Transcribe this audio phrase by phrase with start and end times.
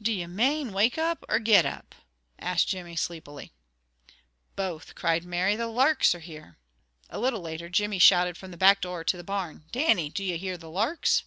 [0.00, 1.96] "Do you mane, wake up, or get up?"
[2.38, 3.50] asked Jimmy sleepily.
[4.54, 5.56] "Both," cried Mary.
[5.56, 6.58] "The larks are here!"
[7.10, 10.38] A little later Jimmy shouted from the back door to the barn: "Dannie, do you
[10.38, 11.24] hear the larks?"